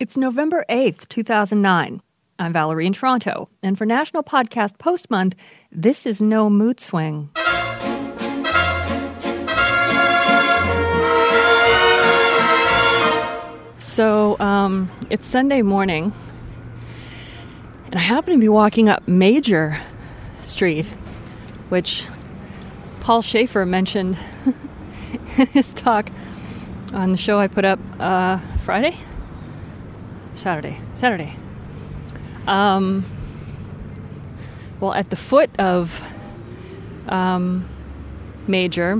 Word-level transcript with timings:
It's 0.00 0.16
November 0.16 0.64
8th, 0.70 1.10
2009. 1.10 2.00
I'm 2.38 2.52
Valerie 2.54 2.86
in 2.86 2.94
Toronto, 2.94 3.50
and 3.62 3.76
for 3.76 3.84
National 3.84 4.22
Podcast 4.22 4.78
Post 4.78 5.10
Month, 5.10 5.36
this 5.70 6.06
is 6.06 6.22
No 6.22 6.48
Mood 6.48 6.80
Swing. 6.80 7.28
So, 13.78 14.40
um, 14.40 14.90
it's 15.10 15.26
Sunday 15.28 15.60
morning, 15.60 16.14
and 17.84 17.96
I 17.96 17.98
happen 17.98 18.32
to 18.32 18.40
be 18.40 18.48
walking 18.48 18.88
up 18.88 19.06
Major 19.06 19.78
Street, 20.40 20.86
which 21.68 22.06
Paul 23.00 23.20
Shaffer 23.20 23.66
mentioned 23.66 24.16
in 25.36 25.46
his 25.48 25.74
talk 25.74 26.08
on 26.94 27.12
the 27.12 27.18
show 27.18 27.38
I 27.38 27.48
put 27.48 27.66
up 27.66 27.78
uh, 27.98 28.38
Friday, 28.64 28.96
Saturday, 30.40 30.78
Saturday. 30.94 31.36
Um, 32.46 33.04
well, 34.80 34.94
at 34.94 35.10
the 35.10 35.16
foot 35.16 35.50
of 35.58 36.02
um, 37.08 37.68
Major, 38.46 38.92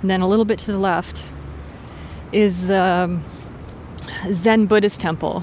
and 0.00 0.10
then 0.10 0.20
a 0.20 0.28
little 0.28 0.44
bit 0.44 0.60
to 0.60 0.70
the 0.70 0.78
left, 0.78 1.24
is 2.30 2.70
um, 2.70 3.24
Zen 4.30 4.66
Buddhist 4.66 5.00
temple 5.00 5.42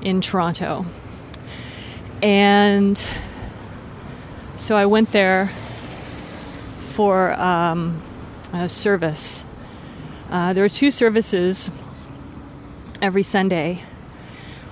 in 0.00 0.20
Toronto. 0.20 0.86
And 2.22 3.04
so 4.56 4.76
I 4.76 4.86
went 4.86 5.10
there 5.10 5.50
for 6.92 7.32
um, 7.32 8.00
a 8.52 8.68
service. 8.68 9.44
Uh, 10.30 10.52
there 10.52 10.64
are 10.64 10.68
two 10.68 10.92
services 10.92 11.68
every 13.02 13.24
Sunday. 13.24 13.82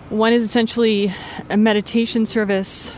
One 0.08 0.32
is 0.32 0.44
essentially 0.44 1.12
a 1.50 1.56
meditation 1.56 2.24
service, 2.24 2.92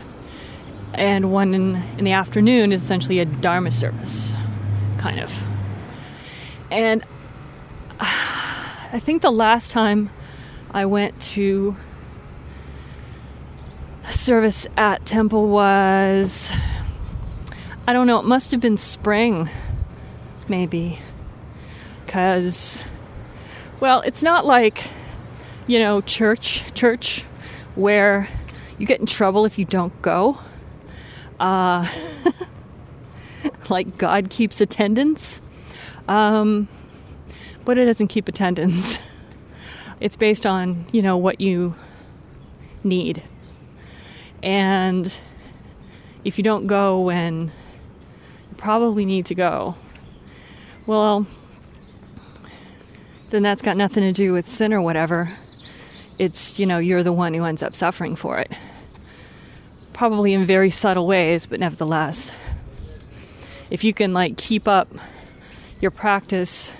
and 0.93 1.31
one 1.31 1.55
in, 1.55 1.75
in 1.97 2.05
the 2.05 2.11
afternoon 2.11 2.71
is 2.71 2.83
essentially 2.83 3.17
a 3.17 3.25
Dharma 3.25 3.71
service, 3.71 4.31
kind 4.99 5.19
of. 5.19 5.33
And 6.69 7.03
I 7.99 9.01
think 9.03 9.23
the 9.23 9.31
last 9.31 9.71
time 9.71 10.11
I 10.71 10.85
went 10.85 11.19
to 11.33 11.75
a 14.07 14.13
service 14.13 14.67
at 14.77 15.03
Temple 15.03 15.47
was, 15.47 16.51
I 17.87 17.93
don't 17.93 18.05
know, 18.05 18.19
it 18.19 18.25
must 18.25 18.51
have 18.51 18.61
been 18.61 18.77
spring, 18.77 19.49
maybe. 20.47 20.99
Because, 22.05 22.83
well, 23.79 24.01
it's 24.01 24.21
not 24.21 24.45
like, 24.45 24.83
you 25.67 25.79
know, 25.79 26.01
church, 26.01 26.63
church, 26.73 27.23
where 27.75 28.27
you 28.77 28.85
get 28.85 28.99
in 28.99 29.05
trouble 29.05 29.45
if 29.45 29.57
you 29.57 29.65
don't 29.65 30.01
go. 30.01 30.39
Uh, 31.39 31.87
like 33.69 33.97
God 33.97 34.29
keeps 34.29 34.61
attendance. 34.61 35.41
Um, 36.07 36.67
but 37.65 37.77
it 37.77 37.85
doesn't 37.85 38.07
keep 38.07 38.27
attendance. 38.27 38.99
it's 39.99 40.15
based 40.15 40.45
on, 40.45 40.85
you 40.91 41.01
know, 41.01 41.17
what 41.17 41.39
you 41.39 41.75
need. 42.83 43.23
And 44.41 45.21
if 46.25 46.37
you 46.37 46.43
don't 46.43 46.67
go 46.67 46.99
when 46.99 47.45
you 47.45 48.57
probably 48.57 49.05
need 49.05 49.25
to 49.27 49.35
go, 49.35 49.75
well, 50.85 51.25
then 53.29 53.41
that's 53.41 53.61
got 53.61 53.77
nothing 53.77 54.03
to 54.03 54.11
do 54.11 54.33
with 54.33 54.47
sin 54.47 54.73
or 54.73 54.81
whatever. 54.81 55.31
It's, 56.19 56.59
you 56.59 56.65
know, 56.65 56.77
you're 56.77 57.03
the 57.03 57.13
one 57.13 57.33
who 57.33 57.43
ends 57.43 57.63
up 57.63 57.75
suffering 57.75 58.15
for 58.15 58.37
it. 58.39 58.51
Probably 59.93 60.33
in 60.33 60.45
very 60.45 60.69
subtle 60.69 61.07
ways, 61.07 61.45
but 61.47 61.59
nevertheless. 61.59 62.31
If 63.69 63.83
you 63.83 63.93
can, 63.93 64.13
like, 64.13 64.37
keep 64.37 64.67
up 64.67 64.89
your 65.81 65.91
practice 65.91 66.71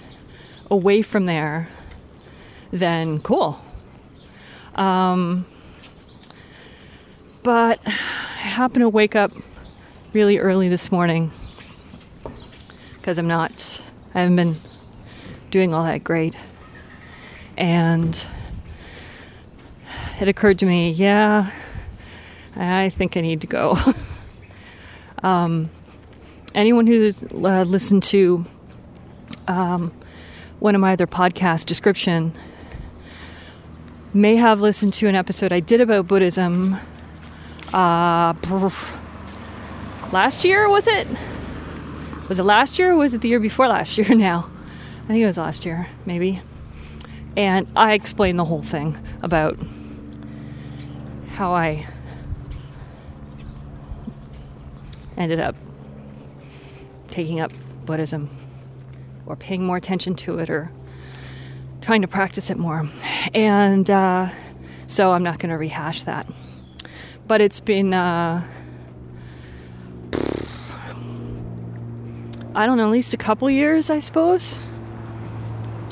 away 0.70 1.02
from 1.02 1.26
there, 1.26 1.68
then 2.72 3.20
cool. 3.22 3.60
Um, 4.76 5.46
but 7.44 7.80
I 7.86 7.90
happen 7.90 8.82
to 8.82 8.90
wake 8.90 9.16
up 9.16 9.32
really 10.14 10.40
early 10.40 10.70
this 10.70 10.92
morning 10.92 11.32
because 12.96 13.18
I'm 13.18 13.28
not, 13.28 13.84
I 14.16 14.22
haven't 14.22 14.36
been 14.36 14.56
doing 15.52 15.74
all 15.74 15.84
that 15.84 16.04
great. 16.04 16.38
And 17.58 18.26
it 20.24 20.30
occurred 20.30 20.58
to 20.60 20.66
me, 20.66 20.92
yeah, 20.92 21.52
I 22.56 22.92
think 22.92 23.18
I 23.18 23.22
need 23.22 23.42
to 23.42 23.48
go. 23.48 23.78
um, 25.22 25.70
anyone 26.56 26.88
who's 26.88 27.24
uh, 27.24 27.66
listened 27.68 28.04
to 28.04 28.46
um, 29.50 29.94
one 30.60 30.76
of 30.76 30.82
my 30.82 30.94
other 30.94 31.08
podcast 31.08 31.66
description 31.66 32.32
may 34.14 34.38
have 34.38 34.62
listened 34.62 34.94
to 34.94 35.10
an 35.10 35.16
episode 35.16 35.52
I 35.52 35.60
did 35.60 35.82
about 35.82 36.08
Buddhism 36.08 36.78
uh, 37.74 38.34
last 40.14 40.46
year, 40.46 40.70
was 40.70 40.88
it? 40.88 41.06
Was 42.30 42.40
it 42.40 42.44
last 42.44 42.80
year 42.80 42.92
or 42.92 42.96
was 42.96 43.14
it 43.14 43.20
the 43.20 43.28
year 43.28 43.42
before 43.42 43.68
last 43.68 43.98
year 43.98 44.08
now? 44.16 44.50
I 45.04 45.08
think 45.08 45.22
it 45.22 45.26
was 45.26 45.38
last 45.38 45.66
year, 45.66 45.86
maybe. 46.06 46.40
And 47.36 47.68
I 47.76 47.92
explained 47.92 48.40
the 48.40 48.46
whole 48.46 48.64
thing 48.64 48.98
about 49.22 49.60
how 51.34 51.52
I 51.52 51.88
ended 55.18 55.40
up 55.40 55.56
taking 57.10 57.40
up 57.40 57.52
Buddhism 57.86 58.30
or 59.26 59.36
paying 59.36 59.66
more 59.66 59.78
attention 59.78 60.14
to 60.16 60.38
it 60.38 60.50
or 60.50 60.72
trying 61.82 62.04
to 62.04 62.08
practice 62.08 62.52
it 62.52 62.58
more. 62.58 62.88
And 63.34 63.90
uh, 63.90 64.30
so 64.86 65.12
I'm 65.12 65.24
not 65.24 65.40
going 65.40 65.50
to 65.50 65.58
rehash 65.58 66.04
that. 66.04 66.28
But 67.28 67.42
it's 67.42 67.60
been, 67.60 67.94
uh, 67.94 68.48
I 72.54 72.66
don't 72.68 72.78
know, 72.78 72.86
at 72.86 72.92
least 72.92 73.14
a 73.16 73.18
couple 73.18 73.50
years, 73.50 73.90
I 73.90 74.00
suppose. 74.00 74.56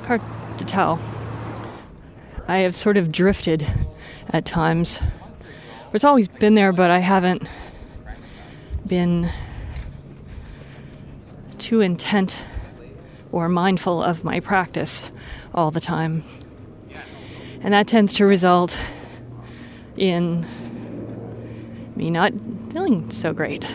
Hard 0.04 0.22
to 0.60 0.66
tell. 0.66 1.00
I 2.48 2.58
have 2.58 2.76
sort 2.76 2.98
of 2.98 3.12
drifted 3.12 3.66
at 4.30 4.46
times. 4.46 5.00
It's 5.94 6.06
always 6.06 6.30
been 6.30 6.56
there, 6.56 6.72
but 6.72 6.90
I 6.90 7.00
haven't 7.00 7.46
been 8.88 9.30
too 11.58 11.82
intent 11.82 12.40
or 13.34 13.50
mindful 13.50 14.02
of 14.02 14.24
my 14.24 14.40
practice 14.40 15.12
all 15.54 15.70
the 15.70 15.82
time. 15.82 16.24
And 17.60 17.74
that 17.74 17.88
tends 17.88 18.14
to 18.14 18.26
result 18.26 18.78
in 19.98 20.46
me 21.98 22.10
not 22.10 22.32
feeling 22.72 23.12
so 23.12 23.34
great. 23.34 23.68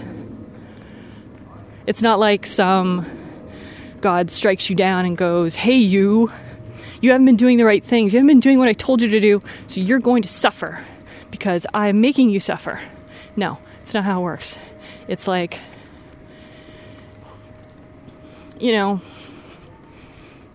It's 1.87 2.01
not 2.01 2.19
like 2.19 2.47
some 2.47 3.05
God 4.01 4.31
strikes 4.31 4.71
you 4.71 4.77
down 4.77 5.05
and 5.05 5.19
goes, 5.19 5.55
Hey, 5.55 5.77
you, 5.77 6.33
you 7.03 7.11
haven't 7.11 7.27
been 7.27 7.37
doing 7.37 7.59
the 7.59 7.67
right 7.67 7.85
things. 7.85 8.15
You 8.15 8.21
haven't 8.21 8.29
been 8.29 8.41
doing 8.41 8.59
what 8.59 8.69
I 8.69 8.73
told 8.73 9.03
you 9.03 9.09
to 9.09 9.21
do, 9.21 9.43
so 9.67 9.83
you're 9.83 10.01
going 10.01 10.23
to 10.23 10.29
suffer 10.29 10.83
because 11.31 11.67
I'm 11.75 12.01
making 12.01 12.31
you 12.31 12.41
suffer. 12.41 12.81
No, 13.37 13.59
it's 13.83 13.95
not 13.95 14.05
how 14.05 14.21
it 14.21 14.25
works. 14.25 14.59
It's 15.09 15.29
like, 15.29 15.61
you 18.59 18.73
know, 18.73 19.01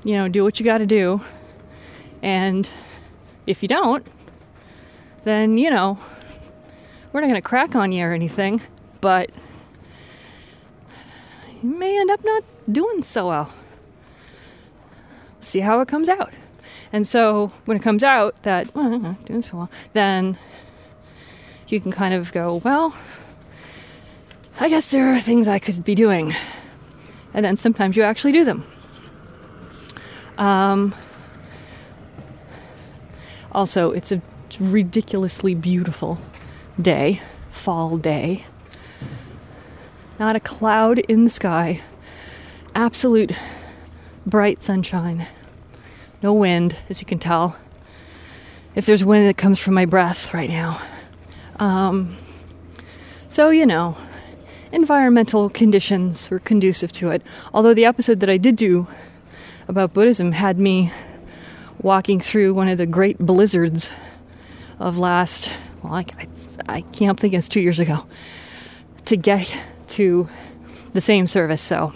you 0.03 0.15
know, 0.15 0.27
do 0.27 0.43
what 0.43 0.59
you 0.59 0.65
got 0.65 0.79
to 0.79 0.85
do. 0.85 1.21
And 2.21 2.69
if 3.45 3.61
you 3.61 3.67
don't, 3.67 4.05
then, 5.23 5.57
you 5.57 5.69
know, 5.69 5.99
we're 7.11 7.21
not 7.21 7.27
going 7.27 7.41
to 7.41 7.47
crack 7.47 7.75
on 7.75 7.91
you 7.91 8.05
or 8.05 8.13
anything, 8.13 8.61
but 9.01 9.29
you 11.61 11.69
may 11.69 11.99
end 11.99 12.09
up 12.09 12.23
not 12.23 12.43
doing 12.71 13.01
so 13.01 13.27
well. 13.27 13.53
See 15.39 15.59
how 15.59 15.79
it 15.81 15.87
comes 15.87 16.09
out. 16.09 16.33
And 16.93 17.07
so 17.07 17.51
when 17.65 17.77
it 17.77 17.83
comes 17.83 18.03
out 18.03 18.43
that, 18.43 18.73
well, 18.75 18.93
I'm 18.93 19.01
not 19.01 19.23
doing 19.25 19.43
so 19.43 19.57
well, 19.57 19.71
then 19.93 20.37
you 21.71 21.81
can 21.81 21.91
kind 21.91 22.13
of 22.13 22.31
go, 22.31 22.55
well, 22.63 22.95
I 24.59 24.69
guess 24.69 24.91
there 24.91 25.13
are 25.13 25.19
things 25.19 25.47
I 25.47 25.59
could 25.59 25.83
be 25.83 25.95
doing. 25.95 26.33
And 27.33 27.45
then 27.45 27.57
sometimes 27.57 27.95
you 27.95 28.03
actually 28.03 28.33
do 28.33 28.43
them. 28.43 28.63
Um, 30.37 30.93
also, 33.51 33.91
it's 33.91 34.11
a 34.11 34.21
ridiculously 34.59 35.55
beautiful 35.55 36.19
day, 36.81 37.21
fall 37.51 37.97
day. 37.97 38.45
Not 40.19 40.35
a 40.35 40.39
cloud 40.39 40.99
in 40.99 41.23
the 41.23 41.29
sky. 41.29 41.81
Absolute 42.75 43.31
bright 44.25 44.61
sunshine. 44.61 45.27
No 46.21 46.33
wind, 46.33 46.77
as 46.89 46.99
you 46.99 47.07
can 47.07 47.17
tell. 47.17 47.55
if 48.75 48.85
there's 48.85 49.03
wind 49.03 49.27
that 49.27 49.37
comes 49.37 49.59
from 49.59 49.73
my 49.73 49.85
breath 49.85 50.33
right 50.33 50.49
now. 50.49 50.81
Um, 51.61 52.17
so, 53.27 53.51
you 53.51 53.67
know, 53.67 53.95
environmental 54.71 55.47
conditions 55.47 56.27
were 56.31 56.39
conducive 56.39 56.91
to 56.93 57.11
it. 57.11 57.21
Although 57.53 57.75
the 57.75 57.85
episode 57.85 58.19
that 58.21 58.31
I 58.31 58.37
did 58.37 58.55
do 58.55 58.87
about 59.67 59.93
Buddhism 59.93 60.31
had 60.31 60.57
me 60.57 60.91
walking 61.79 62.19
through 62.19 62.55
one 62.55 62.67
of 62.67 62.79
the 62.79 62.87
great 62.87 63.19
blizzards 63.19 63.91
of 64.79 64.97
last, 64.97 65.51
well, 65.83 65.93
I, 65.93 66.05
I, 66.17 66.27
I 66.67 66.81
can't 66.81 67.19
think 67.19 67.35
it's 67.35 67.47
two 67.47 67.61
years 67.61 67.79
ago, 67.79 68.07
to 69.05 69.15
get 69.15 69.53
to 69.89 70.27
the 70.93 71.01
same 71.01 71.27
service. 71.27 71.61
So 71.61 71.93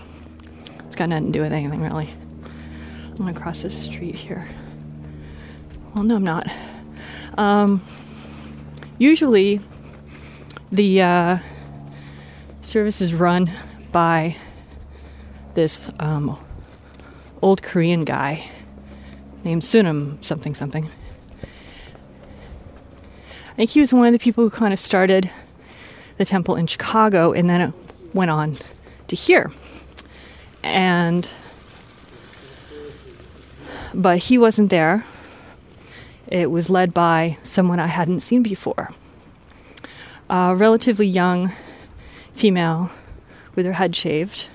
it's 0.86 0.96
got 0.96 1.10
nothing 1.10 1.28
to 1.28 1.32
do 1.32 1.42
with 1.42 1.52
anything 1.52 1.82
really. 1.82 2.10
I'm 3.10 3.16
gonna 3.16 3.34
cross 3.34 3.64
this 3.64 3.76
street 3.76 4.14
here. 4.14 4.48
Well, 5.96 6.04
no, 6.04 6.18
I'm 6.18 6.24
not. 6.24 6.52
Um, 7.36 7.82
usually, 8.98 9.62
the 10.72 11.02
uh, 11.02 11.38
service 12.62 13.02
is 13.02 13.14
run 13.14 13.52
by 13.92 14.36
this 15.54 15.90
um, 16.00 16.38
old 17.42 17.62
Korean 17.62 18.04
guy 18.04 18.50
named 19.44 19.62
Sunam 19.62 20.24
something 20.24 20.54
something. 20.54 20.90
I 23.52 23.56
think 23.56 23.70
he 23.70 23.80
was 23.80 23.94
one 23.94 24.06
of 24.06 24.12
the 24.12 24.20
people 24.20 24.44
who 24.44 24.50
kind 24.50 24.74
of 24.74 24.80
started 24.80 25.32
the 26.18 26.26
temple 26.26 26.56
in 26.56 26.68
Chicago 26.68 27.32
and 27.32 27.50
then 27.50 27.62
it 27.62 27.74
went 28.14 28.32
on 28.32 28.58
to 29.08 29.16
here. 29.16 29.52
And 30.64 31.30
but 33.94 34.18
he 34.18 34.38
wasn't 34.38 34.70
there. 34.72 35.06
It 36.28 36.50
was 36.50 36.70
led 36.70 36.94
by 36.94 37.38
someone 37.44 37.80
I 37.80 37.88
hadn't 37.88 38.22
seen 38.22 38.42
before. 38.42 38.92
A 40.30 40.56
relatively 40.56 41.08
young 41.08 41.52
female 42.34 42.90
with 43.56 43.66
her 43.66 43.74
head 43.74 43.96
shaved, 43.96 44.48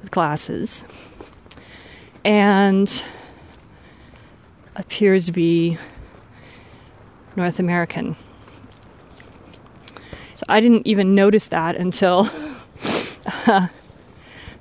with 0.00 0.10
glasses, 0.10 0.84
and 2.24 3.02
appears 4.76 5.26
to 5.26 5.32
be 5.32 5.78
North 7.36 7.58
American. 7.58 8.16
So 10.34 10.44
I 10.48 10.60
didn't 10.60 10.86
even 10.86 11.14
notice 11.14 11.46
that 11.46 11.76
until 11.76 12.24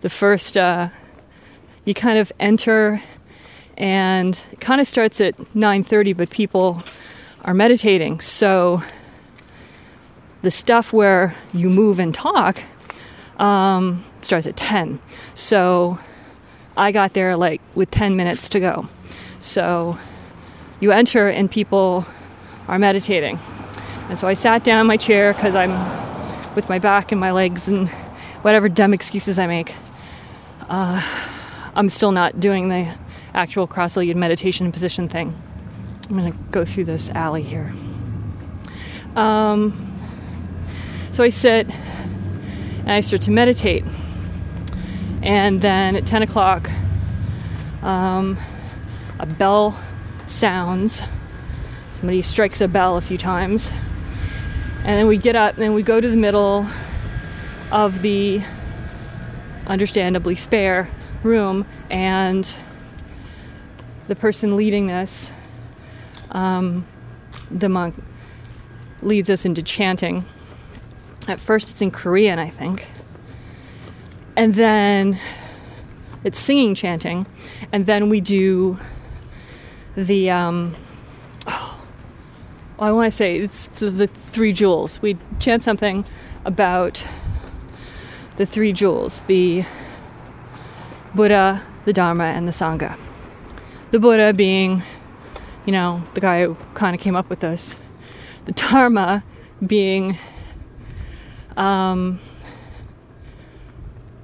the 0.02 0.10
first, 0.10 0.58
uh, 0.58 0.90
you 1.86 1.94
kind 1.94 2.18
of 2.18 2.32
enter 2.40 3.02
and 3.80 4.44
it 4.52 4.60
kind 4.60 4.82
of 4.82 4.88
starts 4.88 5.22
at 5.22 5.38
9.30 5.56 6.16
but 6.16 6.30
people 6.30 6.84
are 7.46 7.54
meditating. 7.54 8.20
So 8.20 8.84
the 10.42 10.52
stuff 10.52 10.94
where 10.94 11.36
you 11.54 11.70
move 11.70 12.00
and 12.00 12.14
talk 12.14 12.62
um, 13.38 14.04
starts 14.22 14.46
at 14.46 14.56
10 14.56 15.00
so 15.34 15.98
i 16.76 16.92
got 16.92 17.14
there 17.14 17.38
like 17.38 17.62
with 17.76 17.90
10 17.92 18.16
minutes 18.16 18.50
to 18.50 18.60
go. 18.60 18.88
So 19.40 19.98
you 20.82 20.92
enter 20.92 21.30
and 21.30 21.50
people 21.50 22.06
are 22.68 22.78
meditating. 22.78 23.40
And 24.10 24.20
so 24.20 24.28
i 24.28 24.34
sat 24.34 24.64
down 24.64 24.82
in 24.82 24.88
my 24.88 24.98
chair 24.98 25.34
because 25.34 25.56
i'm 25.56 25.72
with 26.56 26.68
my 26.68 26.80
back 26.80 27.12
and 27.12 27.22
my 27.22 27.32
legs 27.32 27.68
and 27.68 27.88
whatever 28.44 28.68
dumb 28.68 28.94
excuses 28.94 29.40
i 29.40 29.48
make. 29.48 29.74
Uh, 30.70 31.02
i'm 31.76 31.90
still 31.90 32.12
not 32.12 32.40
doing 32.40 32.70
the 32.70 32.94
actual 33.34 33.68
cross 33.68 33.96
legged 33.96 34.18
meditation 34.18 34.72
position 34.72 35.08
thing. 35.08 35.34
I'm 36.10 36.18
going 36.18 36.32
to 36.32 36.40
go 36.52 36.66
through 36.66 36.86
this 36.86 37.10
alley 37.12 37.44
here. 37.44 37.72
Um, 39.16 39.86
so 41.12 41.24
I 41.24 41.30
sit 41.30 41.70
and 41.70 42.92
I 42.92 43.02
start 43.02 43.22
to 43.24 43.32
meditate. 43.32 43.84
And 45.22 45.62
then 45.62 45.96
at 45.96 46.06
10 46.06 46.24
o'clock, 46.24 46.70
um, 47.82 48.38
a 49.20 49.26
bell 49.26 49.80
sounds. 50.28 51.02
Somebody 51.96 52.22
strikes 52.22 52.62
a 52.62 52.68
bell 52.68 52.98
a 52.98 53.02
few 53.02 53.18
times. 53.18 53.72
And 54.80 54.98
then 54.98 55.08
we 55.08 55.18
get 55.18 55.36
up 55.36 55.58
and 55.58 55.76
we 55.76 55.84
go 55.84 56.00
to 56.00 56.08
the 56.08 56.16
middle 56.16 56.66
of 57.72 58.02
the 58.02 58.42
understandably 59.68 60.36
spare 60.36 60.90
room 61.22 61.68
and 61.90 62.56
the 64.10 64.16
person 64.16 64.58
leading 64.58 64.88
this, 64.88 65.30
um, 66.32 66.86
the 67.52 67.70
monk, 67.70 67.96
leads 69.04 69.30
us 69.30 69.46
into 69.46 69.62
chanting. 69.62 70.26
At 71.28 71.40
first, 71.40 71.70
it's 71.70 71.82
in 71.82 71.92
Korean, 71.92 72.40
I 72.40 72.50
think. 72.50 72.88
And 74.36 74.56
then 74.56 75.20
it's 76.24 76.40
singing 76.40 76.74
chanting. 76.74 77.28
And 77.72 77.86
then 77.86 78.10
we 78.10 78.20
do 78.20 78.80
the, 79.96 80.32
um, 80.32 80.76
oh, 81.46 81.80
I 82.80 82.92
want 82.92 83.12
to 83.12 83.16
say 83.16 83.38
it's 83.38 83.68
the, 83.68 83.92
the 83.92 84.08
three 84.08 84.54
jewels. 84.54 85.00
We 85.04 85.18
chant 85.38 85.62
something 85.62 86.04
about 86.46 87.06
the 88.38 88.46
three 88.48 88.74
jewels 88.74 89.22
the 89.22 89.66
Buddha, 91.14 91.62
the 91.86 91.94
Dharma, 91.94 92.26
and 92.26 92.48
the 92.48 92.52
Sangha 92.52 92.98
the 93.92 94.00
Buddha 94.00 94.34
being, 94.34 94.84
you 95.66 95.72
know, 95.72 96.04
the 96.14 96.22
guy 96.22 96.46
who 96.46 96.56
kind 96.74 96.96
of 96.96 97.02
came 97.02 97.16
up 97.16 97.30
with 97.30 97.40
this, 97.40 97.76
the 98.46 98.52
Dharma 98.52 99.24
being 99.66 100.18
um, 101.58 102.20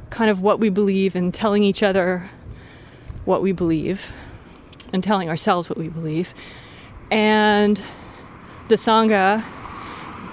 kind 0.10 0.30
of 0.30 0.42
what 0.42 0.60
we 0.60 0.70
believe 0.70 1.16
and 1.16 1.34
telling 1.34 1.64
each 1.64 1.84
other 1.84 2.30
what 3.26 3.42
we 3.42 3.52
believe 3.52 4.12
and 4.94 5.04
telling 5.04 5.30
ourselves 5.30 5.68
what 5.68 5.78
we 5.78 5.90
believe, 5.90 6.34
and 7.12 7.82
the 8.68 8.76
Sangha 8.76 9.44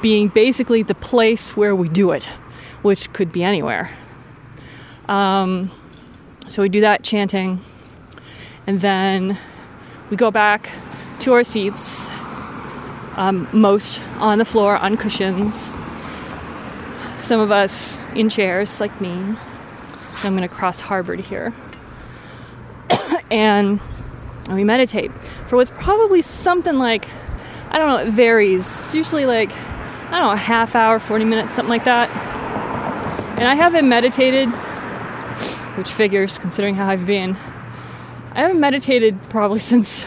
being 0.03 0.29
basically 0.29 0.83
the 0.83 0.95
place 0.95 1.57
where 1.57 1.75
we 1.75 1.89
do 1.89 2.11
it, 2.11 2.25
which 2.83 3.13
could 3.13 3.33
be 3.33 3.43
anywhere. 3.43 3.91
Um, 5.09 5.71
so 6.49 6.63
we 6.63 6.69
do 6.69 6.81
that 6.83 7.03
chanting 7.03 7.65
and 8.67 8.81
then 8.81 9.39
we 10.11 10.17
go 10.17 10.31
back 10.31 10.71
to 11.21 11.33
our 11.33 11.45
seats, 11.45 12.11
um, 13.17 13.49
most 13.53 14.01
on 14.19 14.39
the 14.39 14.45
floor 14.45 14.77
on 14.77 14.97
cushions, 14.97 15.71
some 17.19 17.41
of 17.41 17.51
us 17.51 18.03
in 18.15 18.29
chairs 18.29 18.81
like 18.81 19.01
me. 19.01 19.37
I'm 20.23 20.37
going 20.37 20.49
to 20.49 20.55
cross 20.55 20.81
Harbord 20.81 21.21
here. 21.21 21.53
and 23.31 23.81
we 24.51 24.65
meditate 24.65 25.11
for 25.49 25.57
what's 25.57 25.71
probably 25.71 26.23
something 26.23 26.79
like, 26.79 27.09
I 27.71 27.79
don't 27.79 27.89
know, 27.89 27.97
it 27.99 28.13
varies. 28.13 28.61
It's 28.61 28.95
usually 28.95 29.27
like, 29.27 29.51
I 29.53 30.19
don't 30.19 30.23
know, 30.23 30.31
a 30.33 30.37
half 30.37 30.77
hour, 30.77 31.01
40 31.01 31.25
minutes, 31.25 31.55
something 31.55 31.71
like 31.71 31.85
that. 31.85 32.11
And 33.39 33.49
I 33.49 33.55
haven't 33.55 33.89
meditated, 33.89 34.49
which 35.77 35.91
figures 35.91 36.39
considering 36.39 36.75
how 36.75 36.87
I've 36.87 37.07
been 37.07 37.37
I 38.35 38.41
haven't 38.41 38.61
meditated 38.61 39.21
probably 39.25 39.59
since, 39.59 40.07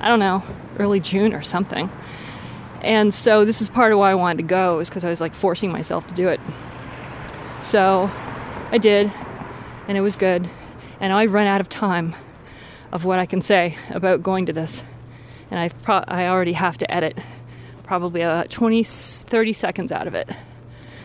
I 0.00 0.08
don't 0.08 0.18
know, 0.18 0.42
early 0.80 0.98
June 0.98 1.32
or 1.32 1.42
something. 1.42 1.88
And 2.80 3.14
so 3.14 3.44
this 3.44 3.62
is 3.62 3.68
part 3.68 3.92
of 3.92 4.00
why 4.00 4.10
I 4.10 4.16
wanted 4.16 4.38
to 4.38 4.48
go, 4.48 4.80
is 4.80 4.88
because 4.88 5.04
I 5.04 5.10
was 5.10 5.20
like 5.20 5.32
forcing 5.32 5.70
myself 5.70 6.08
to 6.08 6.14
do 6.14 6.26
it. 6.26 6.40
So 7.60 8.10
I 8.72 8.78
did, 8.78 9.12
and 9.86 9.96
it 9.96 10.00
was 10.00 10.16
good. 10.16 10.50
And 10.98 11.12
I've 11.12 11.32
run 11.32 11.46
out 11.46 11.60
of 11.60 11.68
time 11.68 12.16
of 12.90 13.04
what 13.04 13.20
I 13.20 13.26
can 13.26 13.40
say 13.40 13.76
about 13.90 14.22
going 14.22 14.46
to 14.46 14.52
this. 14.52 14.82
And 15.48 15.60
i 15.60 15.68
pro- 15.68 16.04
I 16.08 16.26
already 16.26 16.54
have 16.54 16.76
to 16.78 16.90
edit 16.92 17.16
probably 17.84 18.22
about 18.22 18.50
20, 18.50 18.82
30 18.82 19.52
seconds 19.52 19.92
out 19.92 20.08
of 20.08 20.16
it. 20.16 20.28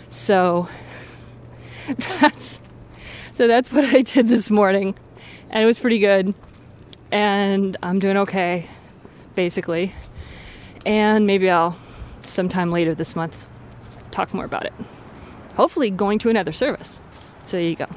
So 0.10 0.68
that's 2.20 2.60
so 3.32 3.48
that's 3.48 3.72
what 3.72 3.86
I 3.86 4.02
did 4.02 4.28
this 4.28 4.50
morning 4.50 4.96
and 5.52 5.64
it 5.64 5.68
was 5.68 5.78
pretty 5.78 6.00
good. 6.00 6.34
And 7.12 7.78
I'm 7.84 8.00
doing 8.00 8.18
okay, 8.18 8.68
basically. 9.36 9.94
And 10.86 11.28
maybe 11.28 11.50
I'll 11.50 11.76
sometime 12.24 12.72
later 12.72 12.96
this 12.96 13.14
month 13.16 13.48
talk 14.12 14.34
more 14.34 14.46
about 14.46 14.66
it. 14.66 14.72
Hopefully, 15.56 15.92
going 15.92 16.18
to 16.20 16.30
another 16.30 16.54
service. 16.54 17.02
So 17.46 17.58
there 17.58 17.68
you 17.68 17.76
go. 17.76 17.88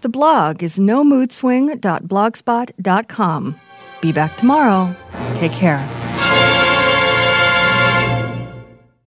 The 0.00 0.08
blog 0.08 0.62
is 0.62 0.78
nomoodswing.blogspot.com. 0.78 3.56
Be 4.00 4.12
back 4.12 4.36
tomorrow. 4.36 4.96
Take 5.34 5.52
care. 5.52 6.03